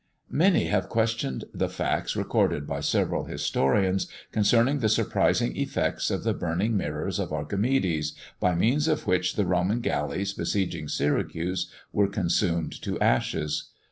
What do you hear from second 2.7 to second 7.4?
several historians, concerning the surprising effects of the burning mirrors of